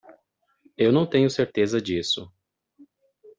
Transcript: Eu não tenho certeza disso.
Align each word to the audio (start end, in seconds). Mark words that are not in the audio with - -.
Eu 0.75 0.91
não 0.91 1.05
tenho 1.05 1.29
certeza 1.29 1.79
disso. 1.79 2.27